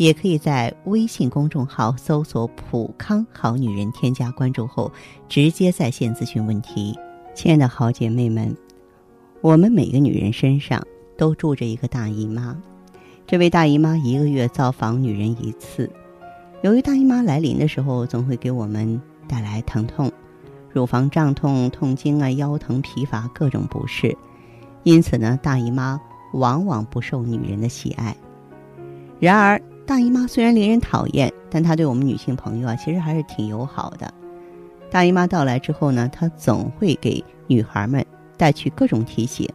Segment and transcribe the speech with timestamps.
[0.00, 4.90] 也可以在微信公众号搜索“普康好女人”，添加关注后
[5.28, 6.98] 直接在线咨询问题。
[7.34, 8.56] 亲爱的好姐妹们，
[9.42, 10.82] 我们每个女人身上
[11.18, 12.56] 都住着一个大姨妈，
[13.26, 15.90] 这位大姨妈一个月造访女人一次。
[16.62, 18.98] 由于大姨妈来临的时候，总会给我们
[19.28, 20.10] 带来疼痛、
[20.72, 24.16] 乳房胀痛、痛经啊、腰疼、疲乏各种不适，
[24.82, 26.00] 因此呢，大姨妈
[26.32, 28.16] 往往不受女人的喜爱。
[29.18, 29.60] 然而，
[29.90, 34.14] 大姨妈虽然令人讨厌，但她对我们女性朋友啊，其实还是挺友好的。
[34.88, 39.48] 大姨妈到来之后呢，她总会给女孩们带去各种提醒，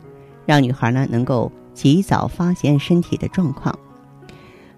[0.46, 3.80] 让女孩呢能够及早发现身体的状况。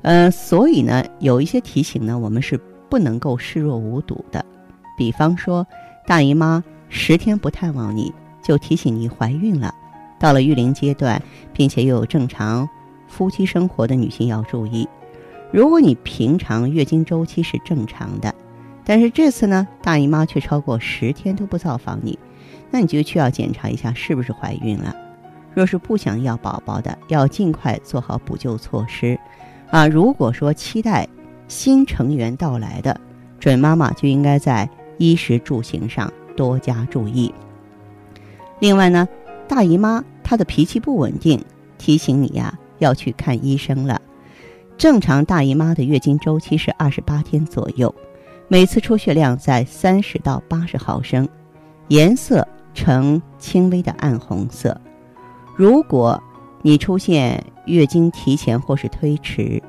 [0.03, 2.55] 呃，所以呢，有一些提醒呢，我们是
[2.87, 4.45] 不能够视若无睹的。
[4.95, 5.65] 比方说，
[6.05, 9.73] 大姨妈十天不探望你，就提醒你怀孕了。
[10.19, 11.19] 到了育龄阶段，
[11.51, 12.69] 并且又有正常
[13.07, 14.87] 夫妻生活的女性要注意。
[15.51, 18.33] 如果你平常月经周期是正常的，
[18.83, 22.17] 但是这次呢，大姨妈却超过十天都不造访你，
[22.69, 24.95] 那你就需要检查一下是不是怀孕了。
[25.53, 29.19] 若是不想要宝宝的，要尽快做好补救措施。
[29.69, 31.07] 啊，如果说期待
[31.47, 32.99] 新成员到来的
[33.39, 37.33] 准妈妈，就应该在衣食住行上多加注意。
[38.59, 39.07] 另外呢，
[39.47, 41.43] 大姨妈她的脾气不稳定，
[41.77, 44.01] 提醒你呀要去看医生了。
[44.77, 47.93] 正常大姨妈的月经周期是二十八天左右，
[48.47, 51.27] 每次出血量在三十到八十毫升，
[51.87, 54.79] 颜色呈轻微的暗红色。
[55.55, 56.21] 如果
[56.61, 59.59] 你出现月经提前或是推迟，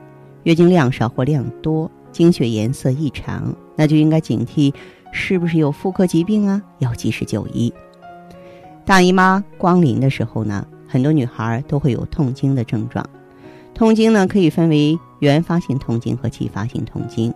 [0.42, 4.74] 月经量少或量多，经血颜色异常，那就应该警惕
[5.10, 7.72] 是不是有妇科疾病啊，要及时就医。
[8.84, 13.02] 大姨妈光临的时候呢，很多女孩都会有痛经的症状。
[13.78, 17.32] 痛经呢，可以分为原发性痛经和继发性痛经，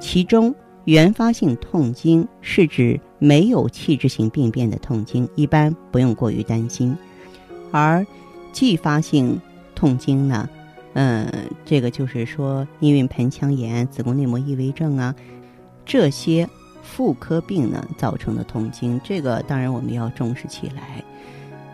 [0.00, 0.54] 其中
[0.86, 6.96] 原发性痛经是指没有器质性病变的痛经，一般不用过于担心，
[7.70, 8.06] 而
[8.50, 9.38] 继发性
[9.74, 10.48] 痛经呢，
[10.94, 11.30] 嗯，
[11.66, 15.14] 这个就是说因为盆腔炎、子宫内膜异位症啊，
[15.84, 16.48] 这些
[16.82, 21.04] 妇科病呢造成的痛经，这个当然我们要重视起来。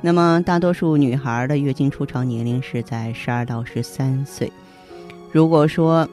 [0.02, 4.52] 那么大多数女孩的月经初潮年龄是在十二到十三岁，
[5.30, 6.08] 如果说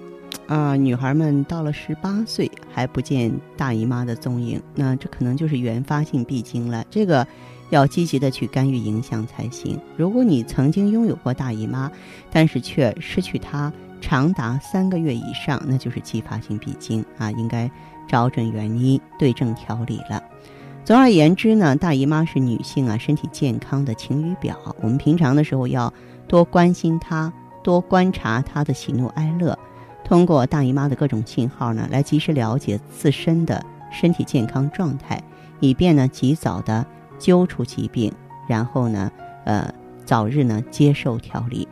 [0.48, 6.86] 啊，女孩们到了十八岁还不见大姨妈的踪影，那这可能就是原发性闭经了。
[6.90, 7.26] 这个。
[7.70, 9.78] 要积极的去干预影响才行。
[9.98, 11.92] 如果你曾经拥有过大姨妈，
[12.32, 13.70] 但是却失去它
[14.00, 17.70] 长达三个月以上，那就是继发性闭经啊，应该
[18.08, 20.24] 找准原因，对症调理了。
[20.88, 24.58] 总而言之呢，大姨妈是女性啊身体健康的晴雨表。
[24.82, 25.94] 我们平常的时候要
[26.30, 29.60] 多关心她，多观察她的喜怒哀乐，
[30.06, 33.62] 通过大姨妈的各种信号呢，来及时了解自身的
[33.92, 35.22] 身体健康状态，
[35.60, 36.86] 以便呢及早的。
[37.20, 38.14] 揪出疾病，
[38.48, 39.12] 然后呢，
[39.44, 39.74] 呃，
[40.06, 41.68] 早日呢接受调理。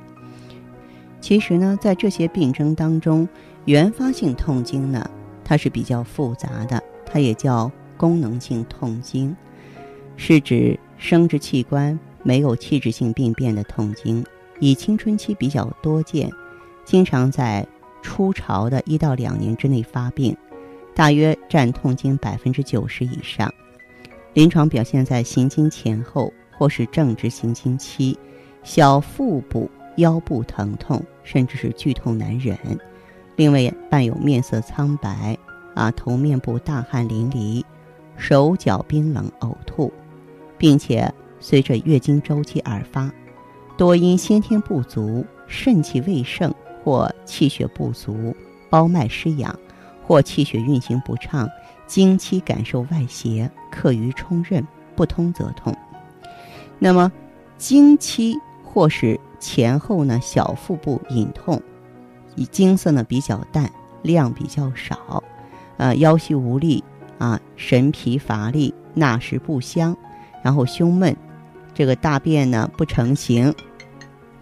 [1.22, 3.30] 其实呢，在这些病症当中，
[3.64, 5.10] 原发性痛经呢，
[5.46, 9.36] 它是比较复杂的，它也叫功能性痛经，
[10.18, 14.26] 是指生殖器官没有器质性病变的痛经，
[14.60, 16.32] 以青春期比较多见，
[16.84, 17.66] 经常在
[18.02, 20.36] 初潮的一到两年之内发病，
[20.94, 23.52] 大约占痛经百分之九十以上。
[24.34, 28.18] 临床表现在行经前后或是正值行经期，
[28.64, 32.58] 小腹部、腰部疼痛，甚至是剧痛难忍。
[33.36, 35.38] 另外伴有面色苍白，
[35.74, 37.64] 啊，头面部大汗淋漓，
[38.18, 39.92] 手脚冰冷，呕吐，
[40.58, 43.12] 并且随着月经周期而发，
[43.78, 46.54] 多因先天不足、肾气未盛
[46.84, 48.36] 或气血不足、
[48.70, 49.58] 包脉失养
[50.06, 51.50] 或气血运行不畅。
[51.88, 54.66] 经期感受外邪，克于冲任，
[54.96, 55.72] 不通则痛。
[56.80, 57.12] 那么，
[57.58, 61.62] 经期或是前后呢，小腹部隐痛，
[62.36, 63.70] 以经色呢比较淡，
[64.02, 65.24] 量比较少，
[65.78, 66.84] 呃，腰膝无力
[67.18, 69.96] 啊，神疲乏力，纳食不香，
[70.44, 71.16] 然后胸闷，
[71.74, 73.54] 这个大便呢不成形，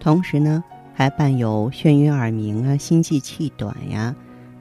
[0.00, 0.62] 同时呢
[0.92, 4.14] 还伴有眩晕耳鸣啊，心悸气短呀，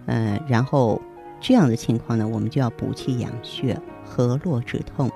[0.05, 1.01] 嗯，然后。
[1.45, 5.11] 这样的情况呢，我们就要补气养血、和络止痛，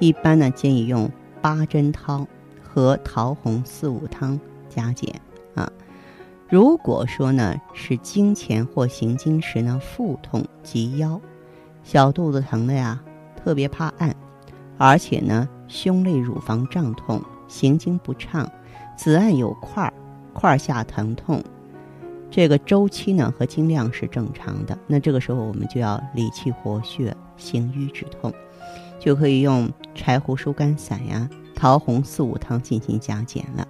[0.00, 1.08] 一般呢建议用
[1.40, 2.26] 八珍汤
[2.60, 5.14] 和桃红四物汤加减
[5.54, 5.70] 啊。
[6.48, 11.20] 如果说呢是经前或行经时呢腹痛及腰，
[11.82, 13.00] 小肚子疼的呀，
[13.36, 14.14] 特别怕按，
[14.78, 18.48] 而且呢胸肋乳房胀痛，行经不畅，
[18.96, 19.92] 子按有块儿，
[20.32, 21.42] 块下疼痛，
[22.30, 28.32] 这个周期呢和经量是正常的，那这个时候我们就要理气活血，行瘀止痛，
[28.98, 33.66] 就可以用柴胡疏肝散呀、桃红四物汤进行加减了。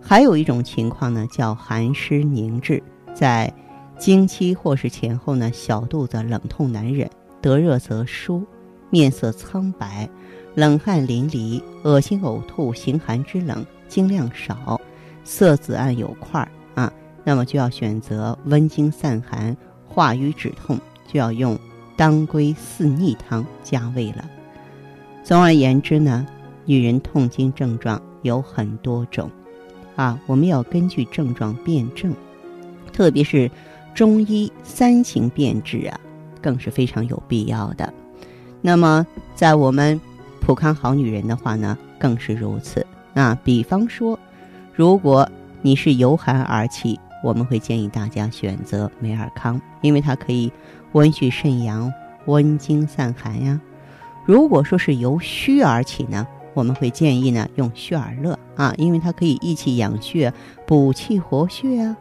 [0.00, 2.82] 还有一种情况呢，叫寒湿凝滞，
[3.14, 3.52] 在
[3.98, 7.08] 经期或是前后呢，小肚子冷痛难忍，
[7.42, 8.42] 得热则疏，
[8.88, 10.08] 面色苍白，
[10.54, 14.80] 冷汗淋漓，恶心呕吐，形寒肢冷，经量少，
[15.24, 16.90] 色紫暗有块儿啊，
[17.24, 19.54] 那么就要选择温经散寒、
[19.86, 21.58] 化瘀止痛，就要用
[21.96, 24.24] 当归四逆汤加味了。
[25.24, 26.26] 总而言之呢，
[26.64, 29.30] 女人痛经症状有很多种。
[29.94, 32.14] 啊，我们要根据症状辨证，
[32.94, 33.50] 特别是
[33.94, 36.00] 中医三行辨治啊，
[36.42, 37.92] 更是非常有必要的。
[38.60, 39.98] 那么，在我们
[40.40, 42.84] 普康好女人的话呢，更是如此。
[43.14, 44.18] 那比方说，
[44.74, 45.28] 如果
[45.62, 50.50] 你是由寒而起，我们会建议大家选择美尔康，因为它可以
[50.92, 51.92] 温煦肾阳、
[52.26, 53.60] 温经散寒呀。
[54.26, 56.26] 如果说是由虚而起呢？
[56.54, 60.30] 我们会建议呢用血尔乐啊，因为它可以益气养血、
[60.66, 61.96] 补气活血啊。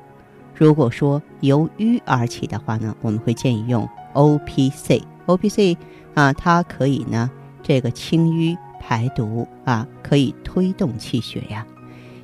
[0.54, 5.02] 如果说由瘀而起的话呢，我们会建议用 O P C。
[5.26, 5.78] O P C
[6.14, 7.30] 啊，它可以呢
[7.62, 11.66] 这个清瘀排毒啊，可以推动气血呀。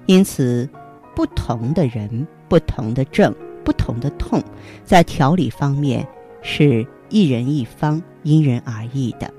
[0.06, 0.69] 因此，
[1.16, 4.44] 不同的人、不同的症、不同的痛，
[4.84, 6.07] 在调理方面
[6.42, 9.33] 是一人一方、因人而异的。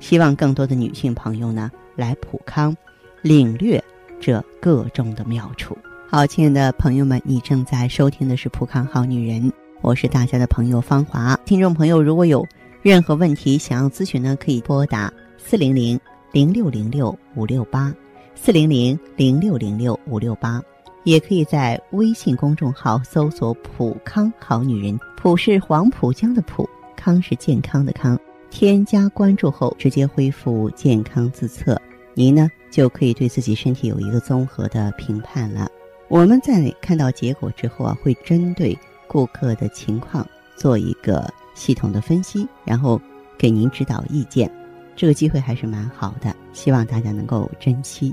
[0.00, 1.70] 希望更多的女性朋友呢。
[1.96, 2.76] 来普康，
[3.22, 3.80] 领略
[4.18, 5.78] 这各种的妙处。
[6.10, 9.42] 好，亲爱的朋友们，你正在收听的是《普康好女人》，
[9.84, 11.38] 我是大家的朋友芳华。
[11.44, 12.42] 听众朋友，如果有
[12.80, 16.00] 任何问题想要咨询呢，可以拨打四零零
[16.32, 17.94] 零六零六五六八，
[18.34, 20.58] 四零零零六零六五六八，
[21.02, 26.66] 也可以在微信公众号搜索“普康好女人”，普是黄浦江的浦，
[26.96, 28.18] 康是健康的康。
[28.48, 31.78] 添加关注后，直接恢复健康自测，
[32.14, 35.68] 您呢就可以对自己身体有一个综合的评判了。
[36.08, 38.78] 我们在看到结果之后啊，会针对
[39.14, 40.26] 顾客的情况
[40.56, 43.00] 做一个系统的分析，然后
[43.38, 44.50] 给您指导意见。
[44.96, 48.12] 这个机会还是蛮好的，希望大家能够珍惜。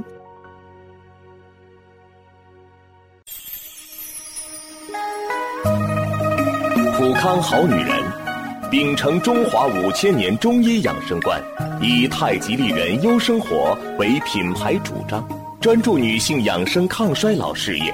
[6.95, 7.97] 普康好女人。
[8.69, 11.43] 秉承中华五千年中医养生观，
[11.81, 15.27] 以太极丽人优生活为品牌主张，
[15.59, 17.93] 专注女性养生抗衰老事业，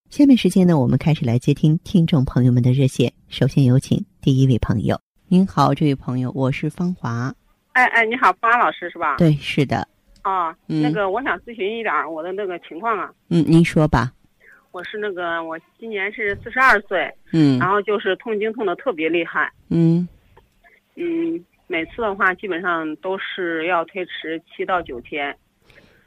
[0.11, 3.13] 下面时间呢，我们开始来接听听众朋友们的热线。
[3.29, 4.99] 首先有请第一位朋友。
[5.29, 7.33] 您好，这位朋友，我是芳华。
[7.71, 9.15] 哎哎，你好，芳华老师是吧？
[9.15, 9.87] 对，是的。
[10.21, 13.09] 啊，那个我想咨询一点我的那个情况啊。
[13.29, 14.11] 嗯，您说吧。
[14.71, 20.05] 我是那个，我今年是四十二岁，嗯，然后就是痛经痛的特别厉害，嗯，
[20.95, 25.33] 嗯，每次的话基本上都是要推迟七到九天。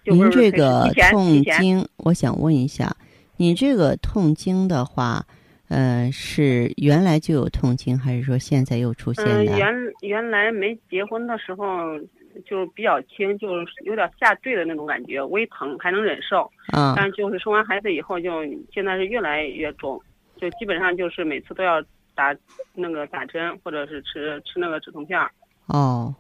[0.05, 2.95] 您这个痛经，我想问一下，
[3.37, 5.25] 你这个痛经的话，
[5.69, 9.45] 呃，是原来就有痛经，还是说现在又出现的？
[9.45, 11.99] 嗯，原原来没结婚的时候。
[12.47, 16.51] 就比较轻，就是有点下坠的那种感觉，微疼还能忍受。
[16.73, 16.93] 嗯。
[16.97, 20.03] 但就是生完孩子以后，就现在是越来越重，
[20.37, 21.81] 就基本上就是每次都要
[22.13, 22.37] 打
[22.75, 25.31] 那个打针，或者是吃吃那个止痛片儿。
[25.67, 26.13] 哦。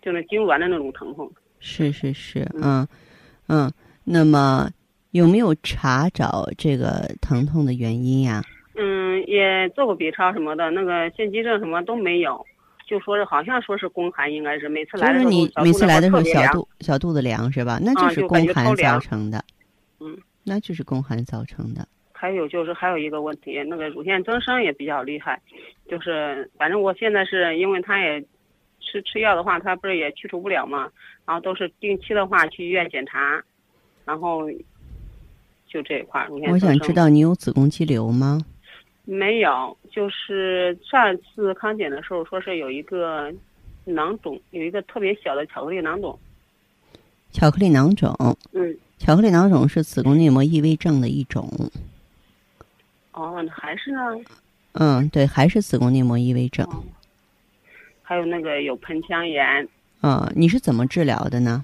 [0.00, 1.30] 就那痉挛的那种疼痛。
[1.60, 2.88] 是是是，嗯，
[3.48, 3.70] 嗯，
[4.04, 4.70] 那么
[5.12, 8.42] 有没有查找这个疼痛的原因呀？
[8.74, 12.44] 嗯，也做过 B 超什么的，那个腺肌症什么都没有，
[12.86, 17.78] 就说是好像说是宫寒，应该是每次来的时候，你每次来的时候小肚小肚子凉是吧？
[17.82, 19.44] 那就是宫寒造成的。
[20.00, 21.86] 嗯，那就是宫寒造成的。
[22.14, 25.38] 还有就是还有一个问题，那个乳腺增生也比较厉害，
[25.90, 28.18] 就是反正我现在是因为他也
[28.80, 30.88] 吃吃药的话，他不是也去除不了嘛，
[31.26, 33.42] 然后都是定期的话去医院检查，
[34.06, 34.48] 然后
[35.72, 38.38] 就这一块乳腺我想知道你有子宫肌瘤吗？
[39.06, 43.32] 没有，就是上次康检的时候说是有一个
[43.86, 46.18] 囊肿，有一个特别小的巧克力囊肿。
[47.30, 48.14] 巧克力囊肿。
[48.52, 48.76] 嗯。
[48.98, 51.48] 巧克力囊肿是子宫内膜异位症的一种。
[53.12, 54.00] 哦，还是呢？
[54.72, 56.68] 嗯，对，还是子宫内膜异位症。
[58.02, 59.66] 还有那个有盆腔炎。
[60.02, 61.62] 嗯，你是怎么治疗的呢？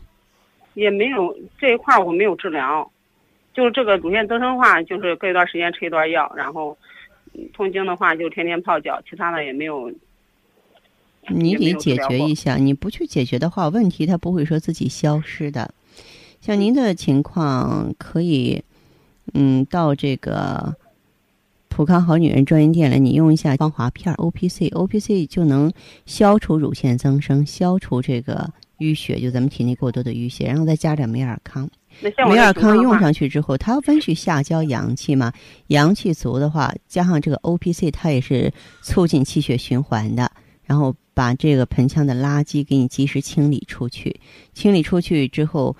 [0.75, 2.91] 也没有这一块我没有治疗，
[3.59, 6.79] 就是这个乳腺增生的话，就是隔一段时间吃一段药，然后。
[7.53, 9.93] 痛经的话就天天泡脚，其他的也没有。
[11.29, 15.73] 你得解决一下，你不去解决的话，问题它不会说自己消失的。
[16.41, 18.65] 像您的情况，可以，
[19.35, 20.75] 嗯，到这个
[21.69, 25.73] 普康好女人专营店来，你用一下芳华片 O P C O P C 就能
[26.07, 31.71] 消除乳腺增生，消除这个淤血，就咱们体内过多的淤血，然后再加点美尔康。
[32.01, 35.33] 美尔康用上去之后，它温煦下焦阳气嘛，
[35.69, 38.53] 阳气足的话，加上这个 O P C，它也是
[38.83, 40.31] 促进气血循环的，
[40.65, 44.21] 然后把这个盆腔的垃圾给你及时清理出去，
[44.53, 45.77] 清理出去之后，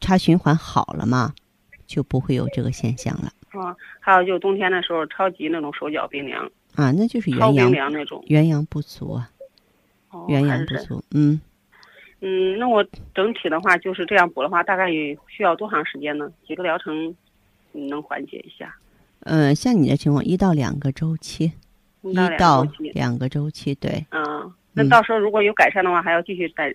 [0.00, 1.34] 它循环好了嘛，
[1.86, 3.32] 就不会有这个现象了。
[3.48, 9.28] 啊，还有就冬天的时候，超级那种手脚冰凉啊，那就是元阳那种元阳不足啊，
[10.28, 11.40] 元阳不足，嗯。
[12.20, 12.84] 嗯，那我
[13.14, 16.30] 整体的话就是这样补的话，大概也需要多长时间呢？
[16.46, 17.14] 几个疗程
[17.72, 18.74] 能缓解一下？
[19.20, 21.52] 嗯，像你的情况，一到两个周期，
[22.02, 24.04] 一到两个周期，对。
[24.10, 26.74] 嗯，那到时候如果有改善的话，还要继续再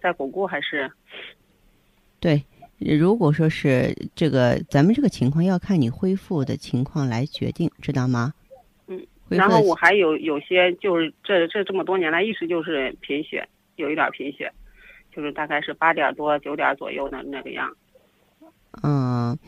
[0.00, 0.90] 再巩固还是？
[2.20, 2.42] 对，
[2.78, 8.34] 如果说是这个，咱们这个情况要看你恢复的情况来决定，知道吗？
[8.88, 9.06] 嗯。
[9.28, 14.52] 然后我还有有些就是这这这么多年来一直就是贫血，有一点贫血。
[15.16, 17.74] 就是大概是八点多九点左右的那个样。
[18.82, 19.38] 嗯，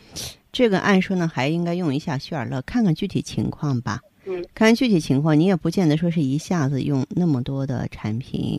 [0.50, 4.00] 这个按说呢，还应该用一下血尔乐，看看具体情况吧。
[4.24, 8.58] 嗯，看看具体情况，你也不见得说是一下子用那么多的产品，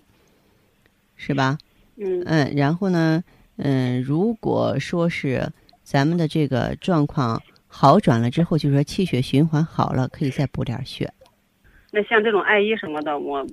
[1.16, 1.58] 是吧？
[1.98, 3.24] 嗯嗯，然后呢，
[3.58, 5.52] 嗯，如果说是
[5.82, 11.12] 咱们的这个状况好转了之后，就是说气血循环好了，可以再补点血。
[11.92, 13.44] 那像这种艾依什么的，我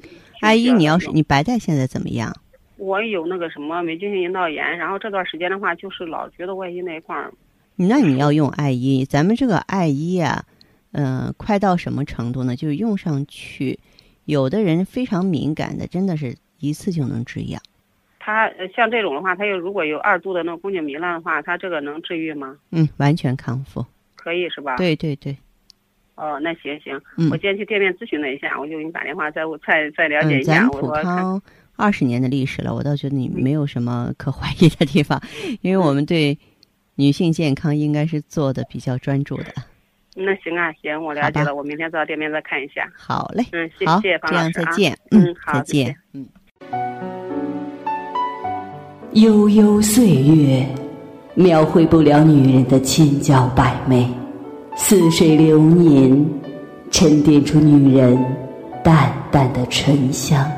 [0.41, 2.37] 艾依，你要是你白带现在怎么样？
[2.77, 7.33] 我有那个什么霉菌性阴道炎，然后这段时间的话，就是老觉得外阴那一块儿。
[7.77, 10.45] 那你要用艾依，咱们这个艾依啊，
[10.93, 12.57] 嗯，快到什么程度呢？
[12.57, 13.79] 就是用上去，
[14.25, 17.61] 有的人非常敏感的，真的是一次就能止痒。
[18.19, 22.57] 它像这种的话，它又如果有二度的那个宫颈糜烂的话，它这个能治愈吗？
[22.73, 23.85] 嗯，完全康复。
[24.15, 24.77] 可以是吧？
[24.77, 25.37] 对对对。
[26.17, 26.99] 哦，那行行，
[27.31, 30.67] 我今天去店面咨询了一下，我就给你打电话再再再了解一下。
[31.77, 35.21] 二十年的历史了，我倒觉得你没有什么可怀疑的地方，
[35.61, 36.37] 因为我们对
[36.95, 39.47] 女性健康应该是做的比较专注的。
[40.15, 42.91] 那行啊，行，我了解了，我明天到店面再看一下。
[42.97, 46.27] 好嘞，嗯，谢谢这样再见，嗯，好，再见，嗯。
[49.13, 50.67] 悠悠岁月，
[51.35, 54.07] 描绘不了女人的千娇百媚；
[54.77, 56.27] 似水流年，
[56.91, 58.17] 沉淀出女人
[58.83, 60.51] 淡淡的醇香。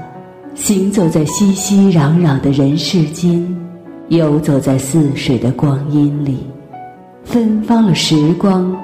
[0.58, 3.56] 行走在熙熙攘攘的人世间，
[4.08, 6.44] 游走在似水的光阴里，
[7.24, 8.76] 芬芳了时光，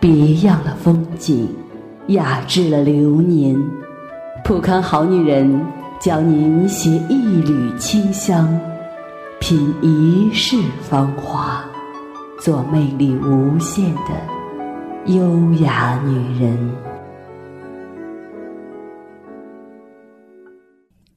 [0.00, 1.48] 别样了风景，
[2.08, 3.54] 雅致了流年。
[4.42, 5.64] 普康好女人
[6.00, 8.48] 教您携一缕清香，
[9.38, 10.56] 品一世
[10.88, 11.62] 芳华，
[12.40, 16.85] 做魅力无限的优雅女人。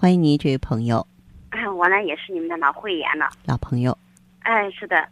[0.00, 1.04] 欢迎您，这位朋友。
[1.50, 3.28] 哎，我呢也是你们的老会员了。
[3.46, 3.98] 老朋友。
[4.42, 5.08] 哎，是的，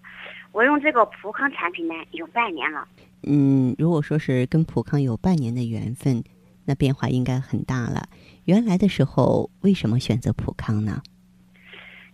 [0.53, 2.87] 我用这个普康产品呢有半年了。
[3.25, 6.23] 嗯，如果说是跟普康有半年的缘分，
[6.65, 8.09] 那变化应该很大了。
[8.45, 11.03] 原来的时候为什么选择普康呢？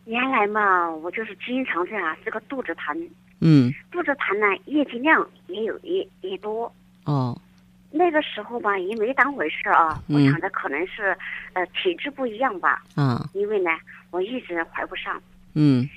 [0.07, 3.11] 原来嘛，我就是经常这样，这个肚子疼。
[3.43, 3.71] 嗯。
[3.91, 6.73] 肚子疼呢，月经量也有也也多。
[7.05, 7.39] 哦。
[7.93, 10.03] 那个时候吧，也没当回事啊。
[10.09, 11.17] 我想着可能是，
[11.53, 12.83] 呃，体质不一样吧。
[12.97, 13.19] 嗯。
[13.35, 13.71] 因为呢，
[14.11, 15.23] 我一直怀不上。
[15.55, 15.89] 嗯。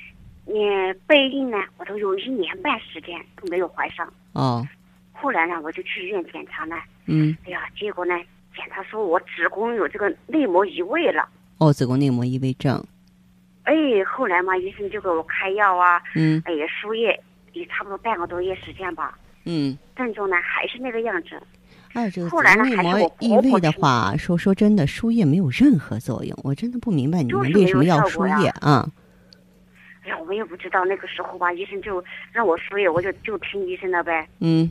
[0.46, 0.60] 你
[1.08, 4.12] 备孕呢，我都有一年半时间都没有怀上。
[4.34, 4.68] 哦。
[5.14, 6.76] 后来呢，我就去医院检查呢。
[7.06, 7.36] 嗯。
[7.46, 8.14] 哎呀，结果呢，
[8.56, 11.28] 检查说我子宫有这个内膜移位了。
[11.58, 12.86] 哦，子宫内膜异位症。
[13.64, 13.74] 哎，
[14.06, 17.20] 后来嘛，医生就给我开药啊，嗯，哎呀，输液，
[17.54, 21.42] 也差不多半个多月时间吧，嗯，症状呢还是那个样子。
[21.96, 28.88] 哎，这个子宫内膜异位的话，说说真的，输液没有任何作用，我真的不明白你们为什么要输液啊？
[30.04, 34.28] 哎呀，我也不知道，那个时候吧，医生就让我输液，我就就听医生的呗。
[34.40, 34.70] 嗯。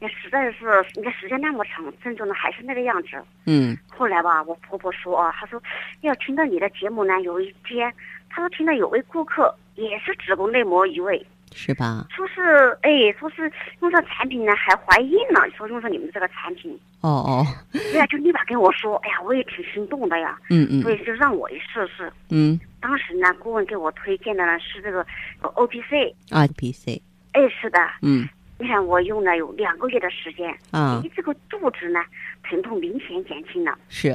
[0.00, 3.08] 那实在是，你看时间那么长，症状呢还是那个样子。
[3.46, 3.76] 嗯。
[3.88, 5.62] 后来吧，我婆婆说啊，她说
[6.02, 7.92] 要听到你的节目呢，有一天，
[8.28, 11.24] 她说听到有位顾客也是子宫内膜移位，
[11.58, 12.06] 是吧？
[12.08, 13.50] 说是哎，说是
[13.80, 16.78] 用这产品呢还怀孕了，说用上你们这个产品。
[17.00, 17.46] 哦哦。
[17.72, 20.38] 对呀，就立马跟我说，哎呀，我也挺心动的呀。
[20.50, 20.82] 嗯嗯。
[20.82, 22.12] 所以就让我也试试。
[22.30, 22.58] 嗯。
[22.80, 25.04] 当时呢，顾问给我推荐的呢是这个
[25.40, 26.14] O P C。
[26.30, 27.02] O P C。
[27.32, 27.78] 哎，是的。
[28.02, 28.28] 嗯。
[28.60, 32.00] 你看，我用了有两个月的时间，啊，这个肚子呢，
[32.42, 34.10] 疼痛明显减轻了，是，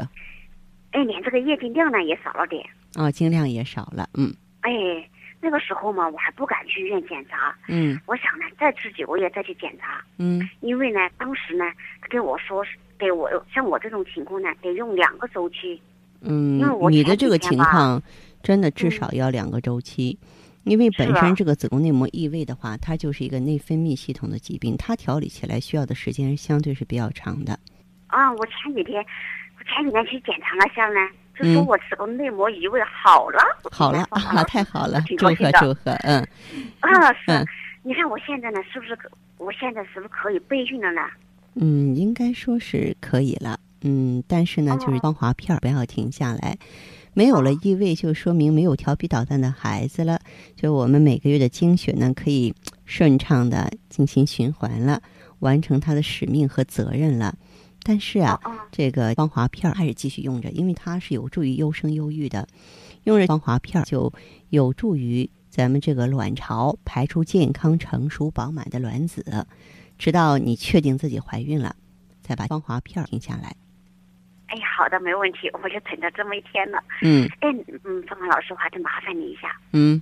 [0.91, 2.61] 哎，连这个月经量呢也少了点，
[2.95, 4.71] 啊，经量也少了，嗯，哎，
[5.43, 11.65] 那个时候嘛，我还不敢去医院检查，嗯，我想呢，再吃几个月再去检查，嗯，因为呢，当时呢，
[12.09, 15.81] 跟我说是给我像我这种情况呢，得用两个周期，
[16.21, 18.01] 嗯，因为我你的这个情况，
[18.41, 20.17] 真的至少要两个周期。
[20.63, 27.59] 因为本身这个子宫内膜异位的话，它就是一个内分泌系统的疾病，它调理起来需要的时间相对是比较长的。
[28.07, 29.05] 啊，我前几天，
[29.59, 31.01] 我前几天去检查了下呢，
[31.35, 33.39] 就说我子宫内膜移位好了。
[33.71, 36.19] 好了啊，太好了， 祝贺祝贺，嗯。
[36.81, 37.45] 啊，是。
[37.81, 38.97] 你看我现在呢，是不是？
[39.37, 41.01] 我现在是不是可以备孕了呢？
[41.55, 43.59] 嗯，应该说是可以了。
[43.81, 46.57] 嗯，但是呢，就是光滑片不要停下来。
[47.13, 50.19] 没有了异味，就说明没有调皮捣蛋的孩子了。
[50.55, 55.01] 就我们每个月的经血呢，可以顺畅的进行循环了，
[55.39, 57.35] 完成它的使命和责任了。
[57.83, 58.39] 但是啊，
[58.71, 62.47] 这个芳华片还是继续用着，因为它是有助于优生优育的。
[63.03, 64.11] 用着芳华片就
[64.49, 69.45] 有助于咱们这个卵巢排出健康、成熟、饱满的卵子，
[69.97, 71.75] 直到你确定自己怀孕了，
[72.21, 73.53] 再把芳华片停下来。
[74.47, 76.81] 哎，好的，没问题，我就等着这么一天了。
[77.01, 77.49] 嗯，哎，
[77.83, 79.59] 嗯，芳芳老师，我还得麻烦你一下。
[79.73, 80.01] 嗯，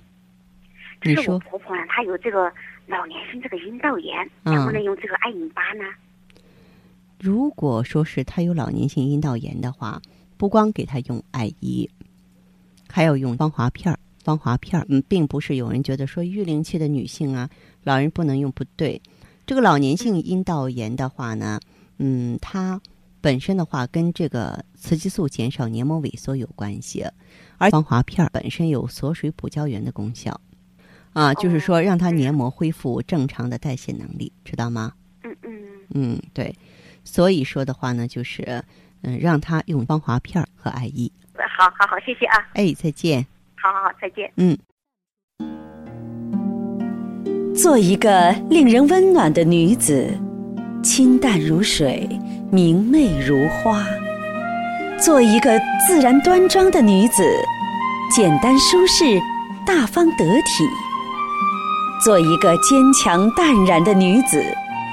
[1.02, 2.52] 你说，我婆婆呢，她有这个
[2.86, 5.84] 老年性这个阴道炎，能不能用这个艾因巴呢？
[7.22, 10.02] 如果说是她有老年性阴道炎的话，
[10.36, 11.88] 不光给她用艾依，
[12.88, 13.96] 还要用芳华片儿。
[14.24, 17.48] 芳华片儿，嗯，并不是有人觉得说育龄期的女性啊，
[17.84, 19.00] 老人不能用，不对。
[19.46, 21.60] 这个老年性阴道炎的话呢，
[21.98, 22.80] 嗯，它。
[23.20, 27.06] 本身的话，跟这个雌激素减少黏膜萎缩有关系，
[27.56, 30.40] 而芳华片本身有锁水补胶原的功效，
[31.12, 34.92] 啊，就是说让它黏膜恢复正常的代谢能力，知道吗？
[35.22, 35.52] 嗯嗯
[35.94, 36.52] 嗯，对，
[37.04, 38.62] 所以说的话呢，就是
[39.02, 41.10] 嗯，让他用芳华片和艾依。
[41.58, 42.38] 好好好，谢谢啊。
[42.54, 43.26] 哎，再见。
[43.56, 44.32] 好好好，再见。
[44.36, 44.56] 嗯。
[47.54, 50.18] 做一个令人温暖的女子，
[50.82, 52.08] 清淡如水。
[52.50, 53.82] 明媚如花，
[55.00, 57.24] 做一个自然端庄的女子，
[58.14, 59.18] 简单舒适，
[59.64, 60.66] 大方得体；
[62.04, 64.44] 做一个坚强淡然的女子，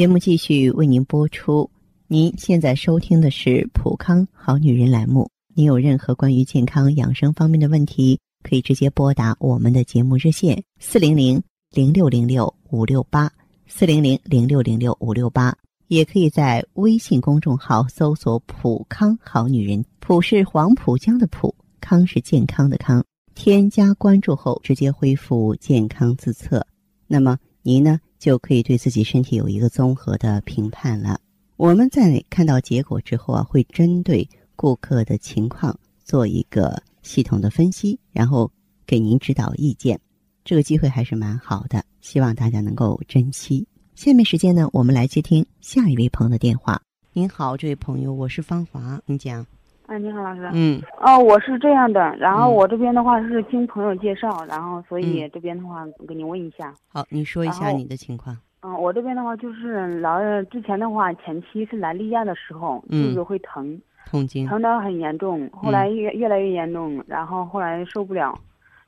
[0.00, 1.70] 节目继续为您播出。
[2.08, 5.30] 您现在收听的是普康好女人栏目。
[5.54, 13.30] 您有任何关于健康养生方面的问题，可以直接拨打我们的节目热线：四零零零六零六五六八，
[13.66, 15.54] 四零零零六零六五六八。
[15.88, 23.04] 也可以在微信公众号搜索“普康好女人”，普是黄浦江的浦，康是健康的康。
[23.34, 26.66] 添加关注后，直接恢复健康自测。
[27.06, 31.18] 那么，您呢就可以对自己身体有一个综合的评判了。
[31.56, 38.52] 我们在看到结果之后啊，会针对顾客的情况做一个系统的分析，然后
[38.86, 39.98] 给您指导意见。
[40.44, 43.66] 这个机会还是蛮好的，希望大家能够珍惜。
[43.94, 46.80] 下面时间呢，我们来接听下一位朋友的电话。
[47.12, 49.46] 您好，这位朋友，我是芳华，你讲。
[49.90, 50.48] 哎，你好，老师。
[50.52, 50.80] 嗯。
[51.00, 56.72] 哦，我是这样的，然后我这边的话是经朋友介绍，然后所以这边的话给你问一下。
[56.92, 58.36] 好，你说一下你的情况。
[58.62, 68.38] 嗯，我这边的话就是老之前的话，前期是来例假的时候，肚子会疼，痛经，疼得很严重，后来越越来越严重，然后后来受不了，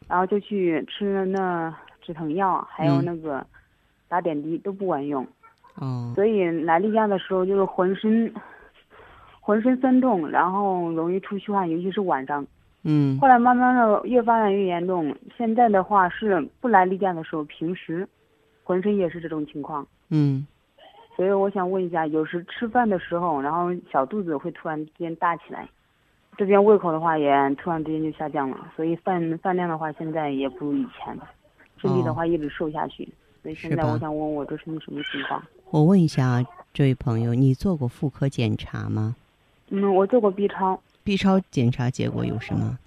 [0.06, 3.44] 然后就去吃那止疼药，还有那个
[4.06, 5.26] 打点滴都不管用。
[5.80, 6.12] 哦。
[6.14, 8.32] 所以来例假的时候就是浑身
[9.42, 12.46] 浑身酸痛，然后容易出虚汗，尤其是晚上。
[12.84, 13.18] 嗯。
[13.20, 18.08] 后来慢慢的越发展越严重，现在的话是不来例假的时候，平时。
[18.64, 20.46] 浑身也是这种情况，嗯，
[21.16, 25.68] 所以我想问一下，有时吃饭的时候，然后小肚子会突然之间大起来，
[26.36, 31.14] 这边胃口的话也突然之间就下降了，所以饭饭量的话现在也不如以前，
[31.76, 33.06] 身体的话一直瘦下去，
[33.42, 35.42] 所以现在我想问我这身体什么情况？
[35.72, 39.16] 我问一下啊，这位朋友，你做过妇科检查吗？
[39.74, 42.78] 嗯，我做过 B 超，B 超检查结果有什么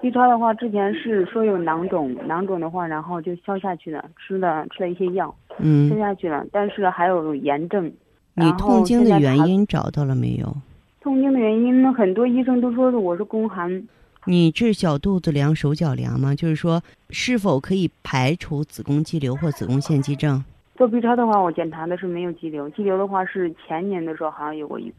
[0.00, 7.92] ？B 超的话，之前是说有囊肿，囊肿的话，然后就消下去了，吃了吃了一些药，嗯，消下去了，但是还有炎症。
[8.32, 10.56] 你痛经的原因找到了没有？
[11.02, 13.86] 痛经的原因，很多医生都说是我是宫寒。
[14.24, 16.34] 你治小肚子凉、手脚凉吗？
[16.34, 20.42] 就是说，是否可以排除子宫肌瘤或子宫腺肌症？
[20.76, 24.96] 做 B 超的话，我检查的是没有肌瘤，肌瘤的话是前年的时候好像有过一次，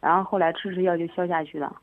[0.00, 1.74] 然后后来吃吃药就消下去了。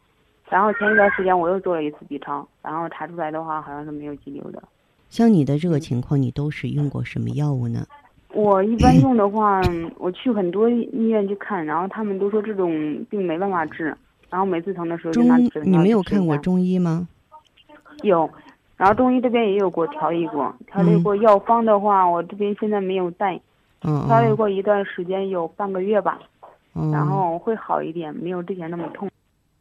[0.49, 4.61] 然后前一段时间我又做了一次 B 超，然后查出来的话好像是没有肌瘤的。
[5.09, 7.85] 像你的这个情况，你都是用过什么药物呢？
[8.33, 9.61] 我一般用的话，
[9.97, 12.69] 我去很多医院去看，然后他们都说这种
[13.09, 13.95] 病没办法治，
[14.29, 17.07] 然后每次疼的时候就拿止你没有看过中医吗？
[18.03, 18.29] 有，
[18.75, 23.39] 然后中医这边也有给我调理过，调理过药方的话，我这边现在没有带。
[23.83, 24.05] 嗯。
[24.05, 26.19] 调理过一段时间，有半个月吧。
[26.75, 26.91] 嗯。
[26.91, 29.09] 然后会好一点，没有之前那么痛。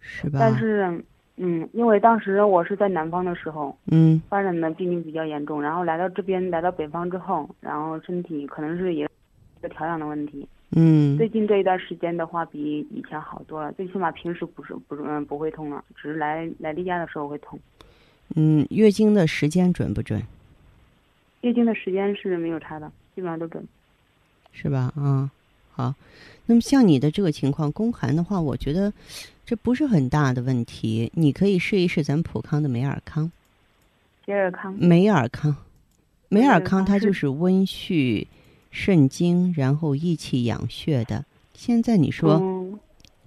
[0.00, 0.38] 是吧？
[0.38, 1.02] 但是，
[1.36, 10.46] 嗯，因为当时我是在南方的时候，嗯，发展的病情比较严重，然后来到这边，来到北方之后，然后身体可能是也一个调养的问题，
[10.76, 17.58] 嗯，最近这一段时间的话，比以前好多了，最起码平时不是不嗯不会痛了，只是来来例假的时候会痛。
[18.36, 20.22] 嗯，月经的时间准不准？
[21.40, 23.66] 月经的时间是没有差的，基本上都准。
[24.52, 24.92] 是吧？
[24.96, 25.30] 啊，
[25.74, 25.94] 好。
[26.46, 28.92] 那么像你的这个情况，宫寒的话，我觉得。
[29.46, 33.30] 这不是很大的问题，你可以试一试咱普康的美尔康。
[34.24, 34.74] 美尔康。
[34.78, 35.54] 美尔康，
[36.30, 38.26] 美尔康它就是温煦
[38.70, 41.22] 肾经，然后益气养血的。
[41.52, 42.40] 现在你说，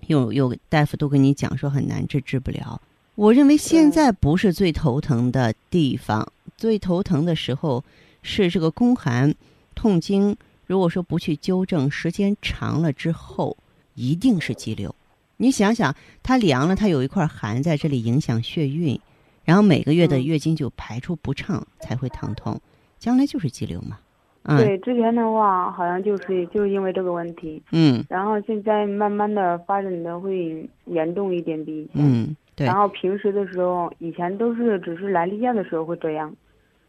[0.08, 2.82] 有有大夫都跟你讲说很难治，治不了。
[3.14, 7.84] 我认为现在不是最头疼的地方，最头疼的时候
[8.24, 9.32] 是这个宫寒
[9.76, 10.36] 痛经。
[10.68, 13.58] 如果说不去纠正，时间长了之后，
[13.96, 14.94] 一定是肌瘤。
[15.38, 19.00] 你想想，它凉了，它有一块寒在这里影响血运，
[19.46, 22.60] 然后每个月的月经就排出不畅，才会疼痛，
[23.00, 23.98] 将来就是肌瘤嘛。
[24.44, 27.62] 嗯，对，之前的话好像就是就是因为这个问题。
[27.72, 28.04] 嗯。
[28.10, 31.92] 然后现在慢慢的发展的会严重一点，比以前。
[31.96, 32.66] 嗯，对。
[32.66, 36.34] 然后平时的时候，以前都是只是来例假的时候会这样，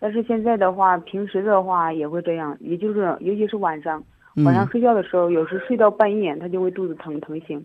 [0.01, 4.03] 但是现在的话，平时的话也会这样，也就是尤其是晚上，
[4.45, 7.65] 晚上睡觉的时候，有时睡到半夜，他就会肚子疼疼醒。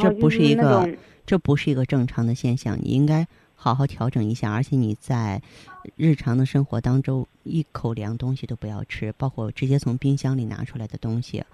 [0.00, 0.88] 这不是一个，
[1.24, 4.52] 这不是一个正常的现象，你应该好好调整一下。
[4.52, 5.40] 而且你在
[5.96, 11.44] 日常的生活当中，一口凉东西都不要吃，包括直接从冰箱里拿出来的东西。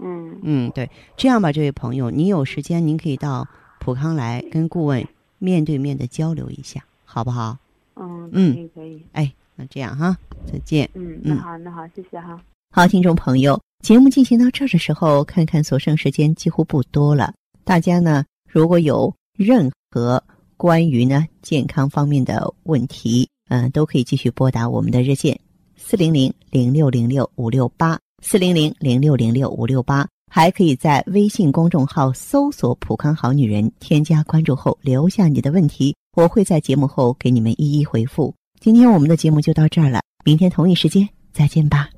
[0.00, 3.48] 嗯嗯，对，这样吧，这位朋友，你有时间您可以到
[3.80, 5.04] 普康来跟顾问
[5.38, 7.56] 面对面的交流一下，好不好？
[7.98, 9.02] 嗯嗯，可以可以。
[9.12, 10.16] 哎，那这样哈，
[10.50, 10.88] 再见。
[10.94, 12.40] 嗯，那好，那好，谢谢哈。
[12.70, 17.32] 好，听众朋友，节目进行到这儿的时候，看看所剩时间几乎不多了。
[17.64, 20.22] 大家呢，如果有任何
[20.56, 25.38] 关于呢健康方面的问题，嗯，都可以继续拨打我们的热线
[25.76, 38.34] 四零零零六零六五六八四零零零六零六五六八，还可以在微信公众号搜索“普康好女人”，添加关注后留下你的问题，我会在节目后给你们一一回复。
[38.58, 41.90] 今天我们的节目就到这儿了，明天同一时间再见吧。